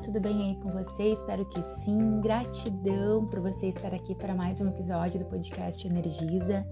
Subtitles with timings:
[0.00, 1.12] tudo bem aí com você?
[1.12, 2.20] Espero que sim.
[2.20, 6.66] Gratidão por você estar aqui para mais um episódio do podcast Energiza.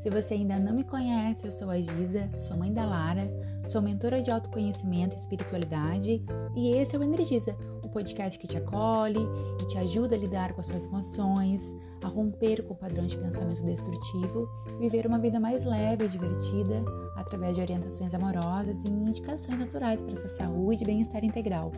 [0.00, 3.30] Se você ainda não me conhece, eu sou a Giza, sou mãe da Lara,
[3.66, 6.24] sou mentora de autoconhecimento e espiritualidade
[6.56, 9.20] e esse é o Energiza, o podcast que te acolhe
[9.60, 11.72] e te ajuda a lidar com as suas emoções,
[12.02, 16.08] a romper com o padrão de pensamento destrutivo e viver uma vida mais leve e
[16.08, 16.82] divertida
[17.14, 21.70] através de orientações amorosas e indicações naturais para sua saúde e bem-estar integral.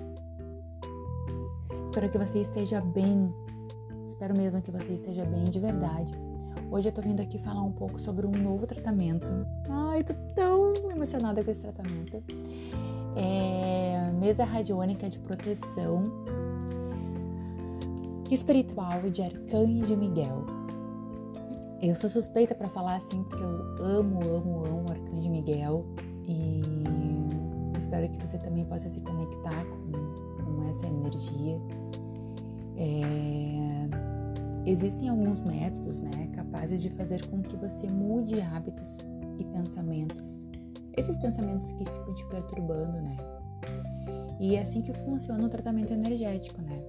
[1.94, 3.32] Espero que você esteja bem.
[4.08, 6.12] Espero mesmo que você esteja bem de verdade.
[6.68, 9.30] Hoje eu tô vindo aqui falar um pouco sobre um novo tratamento.
[9.70, 12.20] Ai, tô tão emocionada com esse tratamento.
[13.14, 16.10] É mesa radiônica de proteção
[18.28, 20.44] espiritual de Arcanjo Miguel.
[21.80, 25.86] Eu sou suspeita para falar assim porque eu amo, amo, amo Arcanjo Miguel
[26.26, 26.60] e
[27.78, 31.60] espero que você também possa se conectar com, com essa energia
[32.76, 33.88] é,
[34.66, 40.44] existem alguns métodos né, capazes de fazer com que você mude hábitos e pensamentos.
[40.96, 43.16] Esses pensamentos que ficam te perturbando, né?
[44.38, 46.82] E é assim que funciona o tratamento energético, né?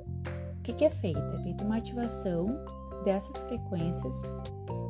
[0.60, 1.20] O que, que é feito?
[1.20, 2.48] É feita uma ativação
[3.04, 4.22] dessas frequências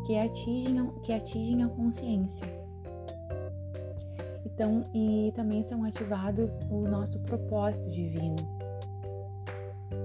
[0.05, 2.64] que atingem, que atingem a consciência.
[4.55, 8.37] Então, e também são ativados o nosso propósito divino,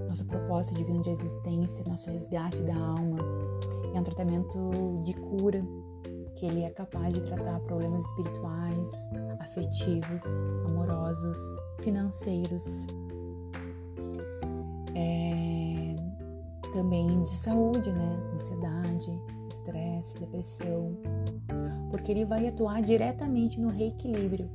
[0.09, 3.19] nosso propósito divino de existência, nosso resgate da alma.
[3.95, 5.65] É um tratamento de cura
[6.35, 8.91] que ele é capaz de tratar problemas espirituais,
[9.39, 10.25] afetivos,
[10.67, 11.39] amorosos,
[11.79, 12.87] financeiros,
[14.97, 15.95] é,
[16.73, 18.19] também de saúde, né?
[18.35, 19.23] Ansiedade,
[19.61, 20.97] estresse, depressão,
[21.91, 24.51] porque ele vai atuar diretamente no reequilíbrio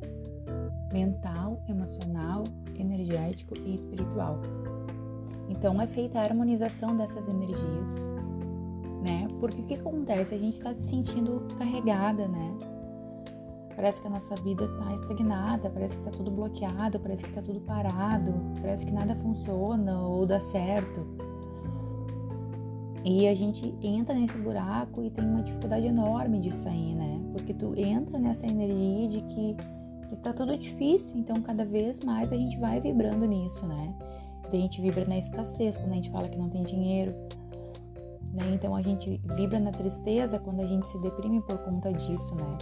[0.92, 2.44] mental, emocional,
[2.78, 4.40] energético e espiritual.
[5.48, 8.08] Então é feita a harmonização dessas energias,
[9.04, 9.28] né?
[9.40, 10.34] Porque o que acontece?
[10.34, 12.58] A gente está se sentindo carregada, né?
[13.76, 17.42] Parece que a nossa vida está estagnada, parece que está tudo bloqueado, parece que está
[17.42, 21.06] tudo parado, parece que nada funciona ou dá certo.
[23.06, 27.22] E a gente entra nesse buraco e tem uma dificuldade enorme de sair, né?
[27.32, 29.56] Porque tu entra nessa energia de que,
[30.10, 33.94] que tá tudo difícil, então cada vez mais a gente vai vibrando nisso, né?
[34.52, 37.12] a gente vibra na escassez quando a gente fala que não tem dinheiro.
[38.34, 38.52] Né?
[38.54, 42.58] Então a gente vibra na tristeza quando a gente se deprime por conta disso, né?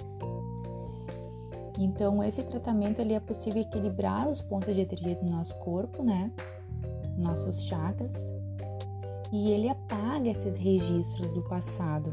[1.80, 6.32] Então esse tratamento ele é possível equilibrar os pontos de energia do nosso corpo, né?
[7.18, 8.32] Nossos chakras.
[9.34, 12.12] E ele apaga esses registros do passado.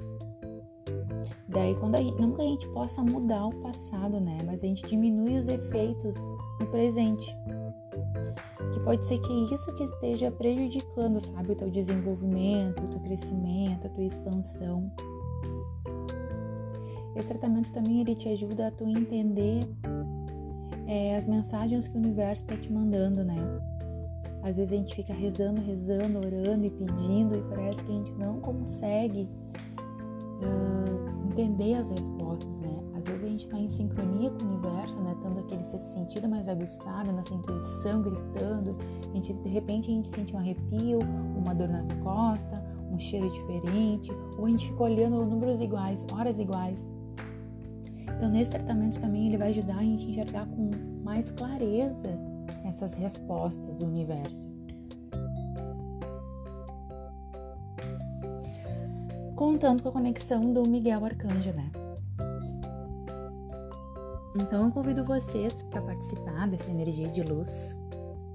[1.47, 4.43] Daí quando a gente, não que a gente possa mudar o passado, né?
[4.47, 6.17] Mas a gente diminui os efeitos
[6.59, 7.37] no presente
[8.73, 13.87] que pode ser que isso que esteja prejudicando, sabe, o teu desenvolvimento, o teu crescimento,
[13.87, 14.91] a tua expansão.
[17.15, 19.69] Esse tratamento também ele te ajuda a tu entender
[20.87, 23.37] é, as mensagens que o universo está te mandando, né?
[24.43, 28.13] Às vezes a gente fica rezando, rezando, orando e pedindo e parece que a gente
[28.13, 29.29] não consegue
[30.41, 32.81] uh, entender as respostas, né?
[32.95, 35.15] Às vezes a gente está em sincronia com o universo, né?
[35.23, 38.77] Tendo aquele sentido mais aguçado, nossa intuição gritando.
[39.11, 40.99] A gente, de repente a gente sente um arrepio,
[41.37, 42.59] uma dor nas costas,
[42.91, 46.91] um cheiro diferente, ou a gente fica olhando números iguais, horas iguais.
[48.17, 50.71] Então, nesse tratamento também ele vai ajudar a gente a enxergar com
[51.03, 52.30] mais clareza
[52.65, 54.49] essas respostas do universo.
[59.35, 61.71] Contando com a conexão do Miguel Arcanjo, né?
[64.37, 67.77] Então eu convido vocês para participar dessa energia de luz.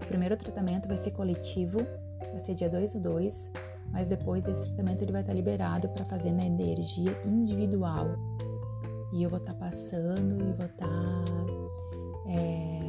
[0.02, 1.80] O primeiro tratamento vai ser coletivo,
[2.20, 3.52] vai ser dia 2 do 2,
[3.92, 8.08] mas depois desse tratamento ele vai estar liberado para fazer na energia individual.
[9.14, 11.24] E eu vou estar passando e vou estar
[12.28, 12.85] é,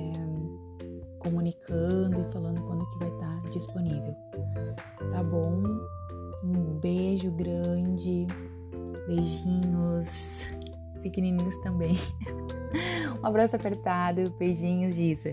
[1.27, 4.15] comunicando e falando quando que vai estar disponível.
[5.11, 5.61] Tá bom?
[6.45, 8.27] Um beijo grande,
[9.09, 10.43] beijinhos
[11.03, 11.97] pequenininhos também.
[13.23, 15.33] Um abraço apertado, beijinhos, Giza.